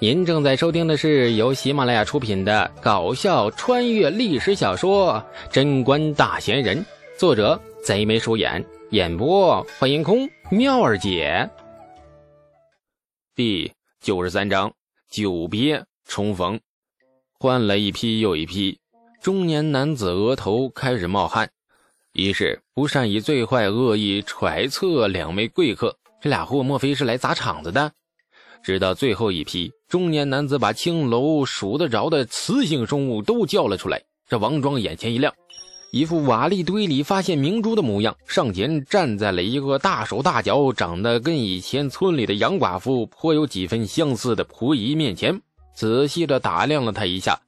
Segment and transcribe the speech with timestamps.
[0.00, 5.14] 您正在收听的是由喜马拉雅出品的搞笑穿越历史小说
[5.52, 6.78] 《贞观大贤人》，
[7.18, 11.50] 作者贼眉鼠眼，演播欢迎空妙儿姐。
[13.34, 14.72] 第九十三章：
[15.10, 16.60] 久别重逢。
[17.40, 18.78] 换了一批又一批，
[19.20, 21.50] 中年男子额头开始冒汗。
[22.12, 27.90] 一是不善以最坏恶意揣测两位贵客，这俩货莫非是来砸场子的？
[28.62, 29.70] 直到最后一批。
[29.88, 34.02] 中年男子把青楼数得着的雌性生物都叫了出来。
[34.28, 35.32] 这王庄眼前一亮，
[35.90, 45.40] 一副瓦砾堆里发现明珠的模样，上前站在了一个大手大脚、长得跟以前村里的杨寡妇颇有几分相似的婆姨面前，
[45.74, 47.40] 仔细的打量了她一下，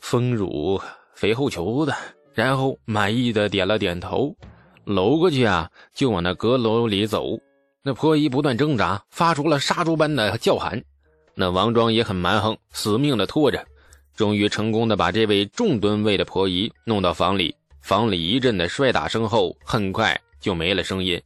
[0.00, 0.80] 丰乳
[1.14, 1.94] 肥厚球的，
[2.34, 4.34] 然后满意的点了点头，
[4.84, 7.38] 搂过去啊，就往那阁楼里走。
[7.86, 10.82] 那婆姨不断挣扎，发出了杀猪般的叫喊。
[11.36, 13.64] 那王庄也很蛮横，死命的拖着，
[14.16, 17.54] 终于成功的把这位重吨位的婆姨弄到房里。
[17.80, 21.22] 房里一阵的摔打声后，很快就没了声音。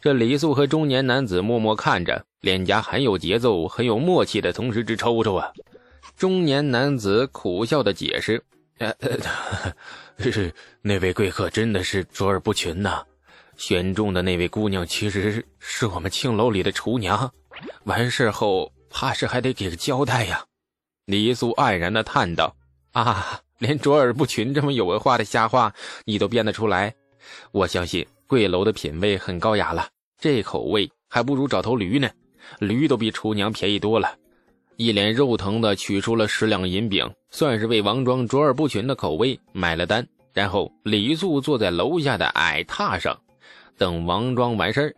[0.00, 5.50] 这李素和中年男子默默看着，脸颊很有节奏、很有默契的同时直抽抽啊。
[6.16, 8.40] 中年男子苦笑的解释
[8.78, 8.94] ：“呃，
[10.30, 13.02] 是那位贵客真的是卓尔不群呐。
[13.62, 17.32] 选中的那位姑娘其实是我们青楼里的厨娘。
[17.84, 20.44] 完事后。”怕是还得给个交代呀，
[21.06, 22.54] 李素黯然的叹道
[22.92, 25.72] ：“啊，连卓尔不群这么有文化的瞎话
[26.04, 26.94] 你都编得出来，
[27.52, 29.88] 我相信贵楼的品味很高雅了。
[30.20, 32.10] 这口味还不如找头驴呢，
[32.58, 34.14] 驴都比厨娘便宜多了。”
[34.76, 40.06] 一脸肉疼的取出了十两银饼，算是为王庄卓尔不群的口味买了单。
[40.34, 43.18] 然后李素坐在楼下的矮榻上，
[43.82, 44.94] 等王庄完事儿。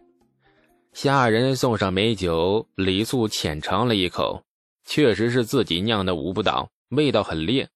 [0.93, 4.45] 下人送上美酒，李素浅尝了一口，
[4.85, 7.67] 确实是自己酿的五不倒，味道很烈，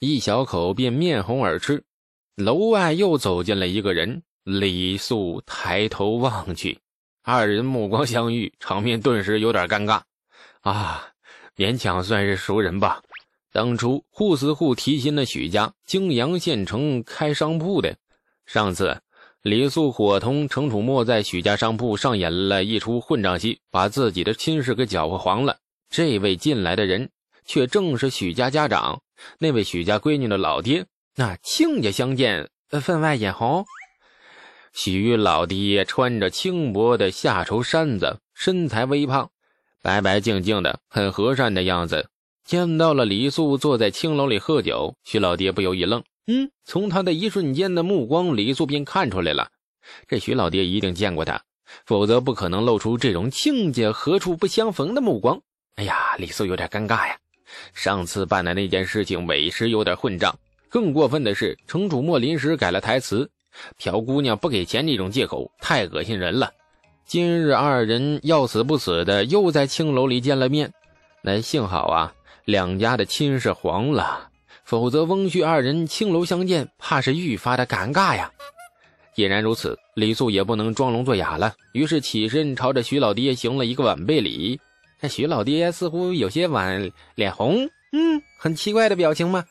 [0.00, 1.84] 一小口便面红耳赤。
[2.34, 6.76] 楼外又走进了一个人，李素抬头望去，
[7.22, 10.00] 二人目光相遇，场面顿时有点尴尬。
[10.62, 11.06] 啊，
[11.54, 13.00] 勉强算是熟人吧。
[13.52, 17.96] 当初扈司户提亲了许家，泾阳县城开商铺的，
[18.44, 19.00] 上次。
[19.42, 25.56] 李素伙同程楚墨在许家商铺上演了一出混账戏，把自己的亲事给搅和黄了。
[25.90, 27.10] 这位进来的人，
[27.44, 29.02] 却正是许家家长，
[29.40, 30.86] 那位许家闺女的老爹。
[31.16, 32.50] 那亲家相见，
[32.80, 33.66] 分外眼红。
[34.72, 39.28] 许老爹穿着轻薄的夏绸衫子，身材微胖，
[39.82, 42.08] 白白净净的，很和善的样子。
[42.44, 46.04] 见到了李素坐在青楼里喝酒，许老爹不由一愣。
[46.26, 49.50] 嗯，从他的一瞬间的目光，李素便看出来了，
[50.06, 51.42] 这徐老爹一定见过他，
[51.84, 55.40] 否则不可能露出这种亲家何处不相逢的目光。
[55.76, 57.16] 哎呀，李素有点尴尬呀，
[57.74, 60.38] 上次办的那件事情委实有点混账。
[60.68, 63.28] 更过分的是，程楚墨临时改了台词，
[63.76, 66.52] 朴姑娘不给钱这种借口太恶心人了。
[67.04, 70.72] 今日二人要死不死的又在青楼里见了面，
[71.22, 74.31] 那幸好啊，两家的亲事黄了。
[74.72, 78.32] 否则，翁婿二人青楼相见，怕是愈发的尴尬呀。
[79.14, 84.58] 既然如此，李素也不能装聋作哑了，于是起身朝着徐老爹行了一个晚辈礼。
[84.98, 89.44] 这徐老爹似乎有些晚，脸红，嗯，很奇怪的表情嘛。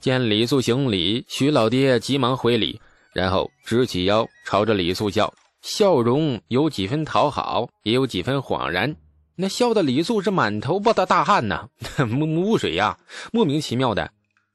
[0.00, 2.80] 见李素行礼，徐老爹急忙回礼，
[3.12, 5.32] 然后直起腰，朝着李素笑，
[5.62, 8.96] 笑容有几分讨好，也有几分恍然。
[9.36, 11.68] 那笑的李素是满头不的大汗呐，
[12.10, 12.98] 木木水呀，
[13.32, 14.10] 莫名其妙的。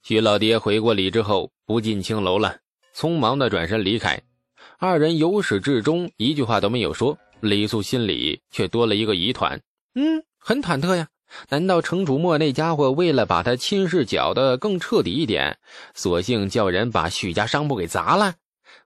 [0.08, 2.58] 徐老爹回过礼之后，不进青楼了，
[2.94, 4.22] 匆忙的转身离开。
[4.78, 9.60] 二人由始至终一句话都没有说，李素心里却多了一个疑团，
[9.96, 11.08] 嗯，很忐忑呀。
[11.48, 15.58] 难道程楚墨那家伙为了把他亲事搅得更彻底一点，
[15.92, 18.34] 索性叫人把许家商铺给砸了？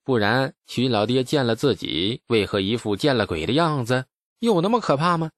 [0.03, 4.07] 不然，徐老爹见了自己，为何一副见了鬼的样子？
[4.39, 5.31] 有那么可怕吗？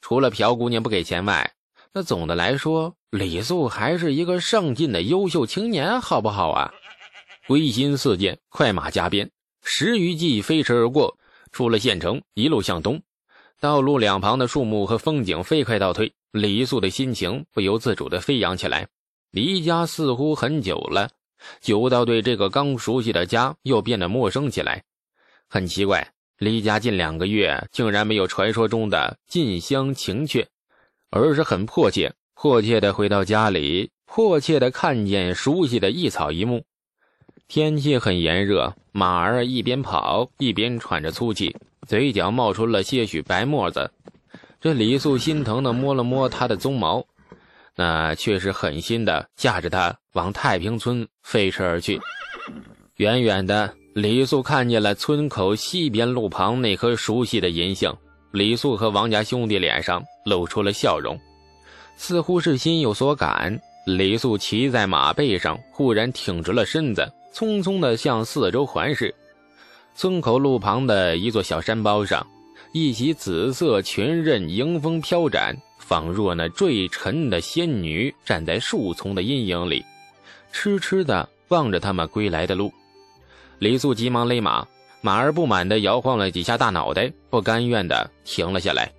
[0.00, 1.52] 除了朴姑娘不给钱外，
[1.94, 6.72] 那总的来说，李素还是一个上进的优秀青年，好不好啊？
[7.46, 9.30] 归心似箭，快马加鞭，
[9.62, 11.18] 十余骑飞驰而过，
[11.50, 13.02] 出了县城，一路向东。
[13.60, 18.88] 道路两旁的树木和风景飞快倒退，李素的心情不由自主地飞扬起来。
[19.30, 21.10] 离家似乎很久了，
[21.60, 24.82] 久到对这个刚熟悉的家又变得陌生起来。
[25.46, 30.48] 很奇怪，离家近两个月，竟然没有传说中的近乡情怯。
[31.12, 36.64] 而是很迫切，迫切的回到家里，迫切的看见熟悉的一草一木。
[37.48, 41.54] 天气很炎热，马儿一边跑一边喘着粗气，
[41.86, 43.90] 嘴角冒出了些许白沫子。
[44.58, 47.04] 这李素心疼的摸了摸他的鬃毛，
[47.76, 52.00] 那却是狠心的驾着他往太平村飞驰而去。
[52.96, 57.94] 远远的，李素看见了村口西边路旁那棵熟悉的银杏。
[58.32, 61.18] 李素和王家兄弟脸上露出了笑容，
[61.96, 63.60] 似乎是心有所感。
[63.84, 69.14] 李素骑在马背上，忽然挺直了身子，匆匆地向四周环视。
[69.94, 72.26] 村口路旁的一座小山包上，
[72.72, 79.84] 一袭紫色裙刃迎风飘展，仿若那坠尘的仙女站在树丛的阴影里，
[80.52, 82.72] 痴痴地望着他们归来的路。
[83.58, 84.66] 李素急忙勒马，
[85.02, 88.90] 马儿不满地摇晃了几下大脑袋，不甘愿地停了下来。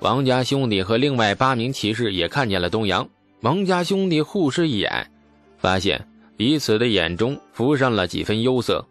[0.00, 3.08] 王家兄弟和另外八名骑士也看见了东阳。
[3.42, 5.10] 王家兄弟互视一眼，
[5.58, 6.06] 发现
[6.36, 8.84] 彼此的眼中浮上了几分忧色，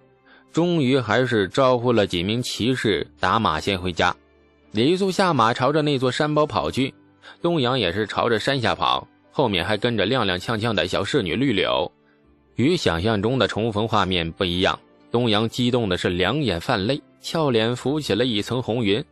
[0.51, 4.15] 终于还是招呼了几名骑士打马先回家。
[4.71, 6.93] 李素下马朝着那座山包跑去，
[7.41, 11.91] 东阳也是朝着山下跑，后面还跟着踉踉跄跄的小侍女绿柳。
[12.55, 14.79] 与想象中的重逢画面不一样，
[15.11, 19.03] 东阳激动的是两眼泛泪，俏脸浮起了一层红云，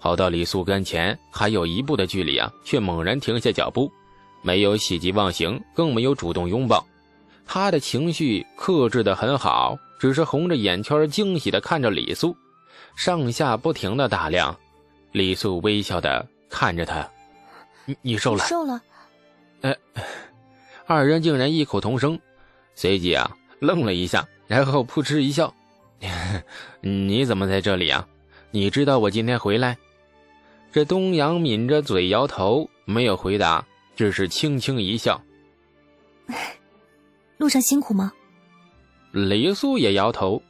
[0.00, 3.90] 跑到李素跟前还有一步的距离啊，却猛然停下脚步。
[4.42, 6.86] 没有喜极忘形，更没有主动拥抱，
[7.46, 12.36] 他的情绪克制的很好，只是红着眼圈，惊喜的看着李素，
[12.96, 14.54] 上下不停的打量。
[15.12, 17.08] 李素微笑的看着他
[17.86, 18.82] ：“你你瘦了，瘦了。”
[19.62, 19.76] 哎，
[20.86, 22.18] 二人竟然异口同声，
[22.74, 23.30] 随即啊
[23.60, 25.54] 愣了一下，然后扑哧一笑
[26.80, 28.06] ：“你怎么在这里啊？
[28.50, 29.76] 你知道我今天回来？”
[30.72, 33.64] 这东阳抿着嘴摇头，没有回答。
[33.96, 35.22] 只是轻轻一笑。
[37.38, 38.12] 路上辛苦吗？
[39.12, 40.42] 李素也摇头，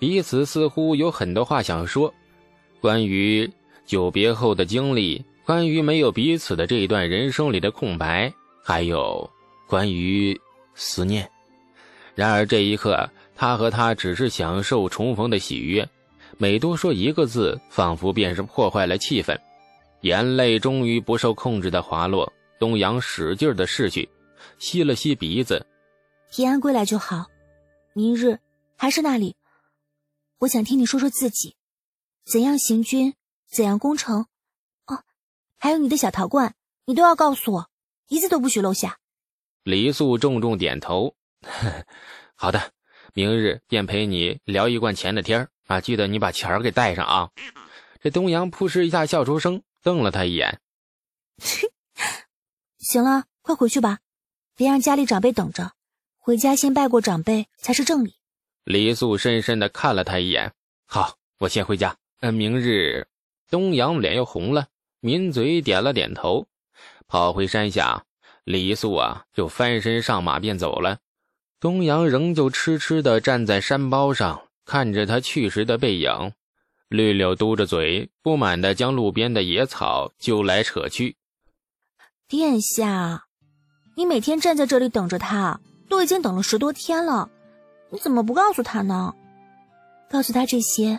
[0.00, 2.12] 彼此似乎有很多话想说，
[2.80, 3.48] 关于
[3.86, 8.32] 久别后的经历，关于没有彼此的这一段人生里的空白，
[8.64, 9.30] 还有
[9.68, 10.36] 关于
[10.74, 11.30] 思念。
[12.16, 13.08] 然而这一刻，
[13.42, 15.88] 他和他只是享受重逢的喜悦，
[16.38, 19.36] 每多说一个字，仿佛便是破坏了气氛。
[20.02, 22.32] 眼泪终于不受控制的滑落。
[22.60, 24.08] 东阳使劲的拭去，
[24.60, 25.66] 吸了吸鼻子。
[26.30, 27.26] 平安归来就好。
[27.94, 28.38] 明日
[28.76, 29.34] 还是那里。
[30.38, 31.56] 我想听你说说自己，
[32.24, 33.12] 怎样行军，
[33.50, 34.26] 怎样攻城。
[34.86, 35.02] 哦，
[35.58, 36.54] 还有你的小陶罐，
[36.84, 37.68] 你都要告诉我，
[38.06, 38.98] 一字都不许漏下。
[39.64, 41.16] 黎素重重点头。
[42.38, 42.70] 好的，
[43.14, 45.80] 明日便陪你聊一罐钱的天儿啊！
[45.80, 47.30] 记得你把钱儿给带上啊！
[48.00, 50.60] 这东阳扑哧一下笑出声，瞪了他一眼。
[52.78, 53.98] 行了，快回去吧，
[54.56, 55.72] 别让家里长辈等着。
[56.16, 58.14] 回家先拜过长辈才是正理。
[58.64, 60.52] 黎素深深的看了他一眼。
[60.86, 61.96] 好，我先回家。
[62.20, 63.06] 嗯，明日。
[63.50, 64.68] 东阳脸又红了，
[65.00, 66.46] 抿嘴点了点头，
[67.06, 68.06] 跑回山下。
[68.44, 70.98] 李素啊，就翻身上马便走了。
[71.62, 76.32] 东阳仍旧痴痴的站在山包上，看着他去时的背影。
[76.88, 81.14] 绿柳嘟着嘴，不满的将路边的野草揪来扯去。
[82.26, 83.26] 殿下，
[83.94, 87.30] 你每天站在这里等着他，都已经等了十多天了，
[87.90, 89.14] 你怎么不告诉他呢？
[90.10, 90.98] 告诉他这些，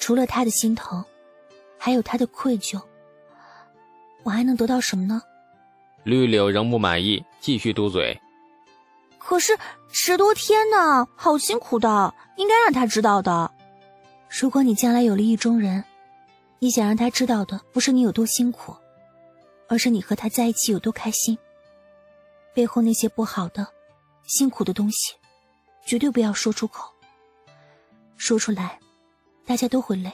[0.00, 1.04] 除了他的心疼，
[1.78, 2.82] 还有他的愧疚，
[4.24, 5.22] 我还能得到什么呢？
[6.02, 8.20] 绿柳仍不满意，继续嘟嘴。
[9.18, 9.58] 可是
[9.90, 13.50] 十多天呢，好辛苦的，应该让他知道的。
[14.28, 15.84] 如果你将来有了意中人，
[16.58, 18.76] 你想让他知道的，不是你有多辛苦。
[19.68, 21.36] 而是你和他在一起有多开心。
[22.54, 23.66] 背后那些不好的、
[24.24, 25.12] 辛苦的东西，
[25.84, 26.88] 绝对不要说出口。
[28.16, 28.78] 说出来，
[29.44, 30.12] 大家都会累。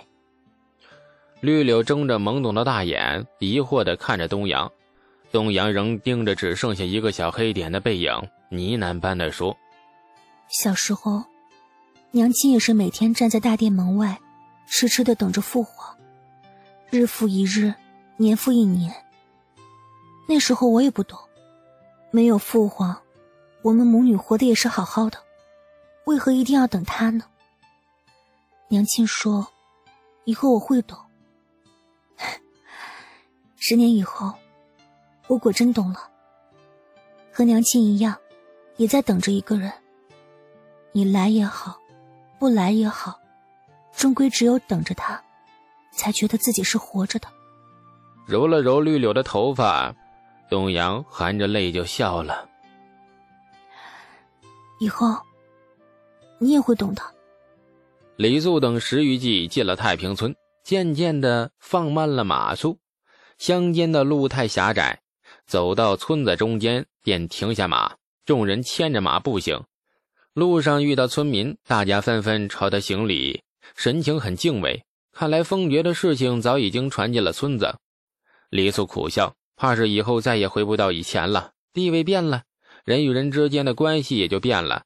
[1.41, 4.73] 绿柳睁着懵懂的大眼，疑惑的看着东阳。
[5.31, 8.11] 东阳仍盯着只剩下一个小黑点的背影，
[8.49, 9.55] 呢喃般的说
[10.53, 11.25] ：“小时候，
[12.11, 14.21] 娘亲也是每天站在大殿门外，
[14.67, 15.97] 痴痴的等着父皇。
[16.91, 17.73] 日复一日，
[18.19, 18.95] 年复一年。”
[20.29, 21.19] 那时候我也不懂，
[22.11, 22.95] 没有父皇，
[23.63, 25.17] 我们母女活的也是好好的，
[26.05, 27.25] 为何一定要等他呢？
[28.69, 29.49] 娘亲说，
[30.25, 30.99] 以后我会懂。
[33.57, 34.35] 十年以后，
[35.29, 36.11] 我果真懂了，
[37.33, 38.15] 和娘亲一样，
[38.77, 39.73] 也在等着一个人。
[40.93, 41.79] 你来也好，
[42.39, 43.19] 不来也好，
[43.97, 45.23] 终归只有等着他，
[45.91, 47.29] 才觉得自己是活着的。
[48.27, 49.95] 揉了揉绿柳的头发。
[50.51, 52.47] 董阳含着泪就笑了。
[54.79, 55.17] 以后，
[56.39, 57.03] 你也会懂的。
[58.17, 62.79] 李素等十余骑进了太平村，渐渐的放慢了马速。
[63.39, 65.01] 乡间的路太狭窄，
[65.47, 67.95] 走到村子中间便停下马，
[68.27, 69.65] 众人牵着马步行。
[70.35, 73.43] 路上遇到村民，大家纷纷朝他行礼，
[73.77, 74.83] 神情很敬畏。
[75.13, 77.77] 看来封爵的事情早已经传进了村子。
[78.49, 81.51] 李素苦笑，怕是以后再也回不到以前了。
[81.75, 82.45] 地位变了，
[82.87, 84.85] 人与人之间的关系也就变了。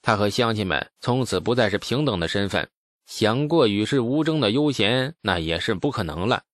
[0.00, 2.66] 他和乡亲们从此不再是平等的身份，
[3.04, 6.44] 想过与世无争的悠闲，那也是不可能了。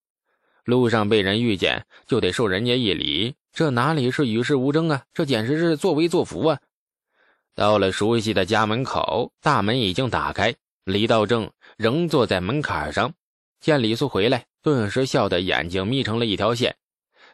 [0.65, 5.05] 路上被人遇见，就得受人家一礼，这哪里是与世无争啊？
[5.15, 6.59] 这简直是作威作福啊！
[7.55, 10.55] 到了熟悉的家门口，大门已经打开，
[10.85, 13.13] 李道正仍坐在门槛上，
[13.61, 16.77] 见李素回来，顿时笑得眼睛眯成了一条线，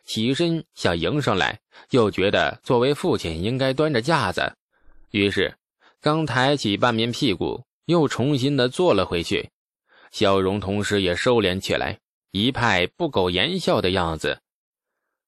[0.04, 1.60] 起身想迎上来，
[1.90, 4.54] 又觉得作为父亲应该端着架子，
[5.10, 5.56] 于是
[6.00, 9.50] 刚抬起半边屁股，又重新的坐了回去，
[10.10, 11.98] 笑容同时也收敛起来。
[12.30, 14.40] 一派不苟言笑的样子，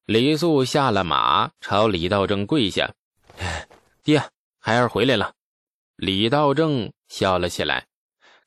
[0.05, 2.93] 李素下了马，朝李道正跪下
[4.03, 4.21] ：“爹，
[4.61, 5.33] 孩儿回来了。”
[5.97, 7.85] 李道正笑了起来，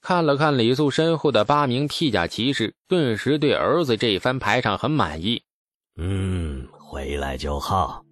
[0.00, 5.42] 看了看李素身后的八名披甲骑士，顿时对儿子这番排场很满意。
[5.96, 8.04] 嗯，回来就好，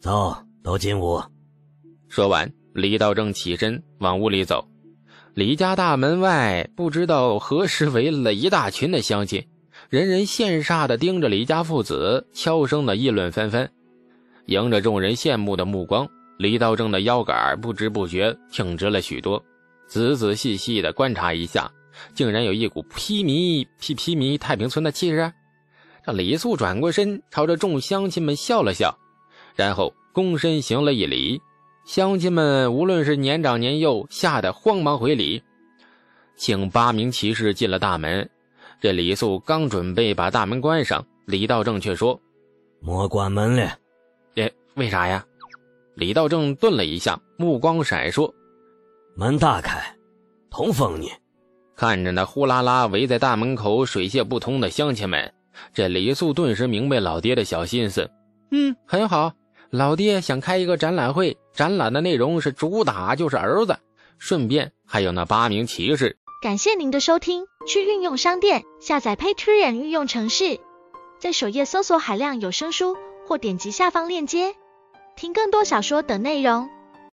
[0.00, 1.22] 走，都进屋。
[2.08, 4.66] 说完，李道正起身往屋里走。
[5.34, 9.44] 李家大门外，不知道何时围了一大群的乡亲。
[9.88, 13.68] 人人羡煞的盯着李家父子，悄声的议论纷纷。
[14.46, 19.42] 迎着众人羡慕的目光，李道正的腰杆不知不觉挺直了许多。
[19.86, 21.70] 仔仔细细的观察一下，
[22.14, 25.32] 竟然有一股披靡、披披靡太平村的气势。
[26.04, 28.98] 这李素转过身，朝着众乡亲们笑了笑，
[29.54, 31.40] 然后躬身行了一礼。
[31.86, 35.42] 乡亲们无论是年长年幼，吓得慌忙回礼，
[36.34, 38.28] 请八名骑士进了大门。
[38.80, 42.20] 这李素刚准备把大门关上，李道正却说
[42.80, 43.78] ：“莫关门了。
[44.36, 45.24] ”“哎，为啥呀？”
[45.94, 48.32] 李道正顿了一下，目光闪烁
[49.16, 49.96] ：“门大开，
[50.50, 51.08] 通风呢。”
[51.76, 55.32] 看着那呼啦啦围在大门口水泄不通的乡亲们，
[55.72, 58.10] 这李素顿时明白老爹的小心思。
[58.50, 59.32] 嗯，很好，
[59.70, 63.76] 老爹想开一个展览会，展览的内容是主打就是儿子，
[64.18, 66.16] 顺便还有那八名骑士。
[66.42, 70.60] 感谢您的收听，去运用商店下载 Patreon 运用城市，
[71.18, 72.96] 在首页搜索海量有声书，
[73.26, 74.54] 或点击下方链接
[75.16, 76.73] 听更多小说等内容。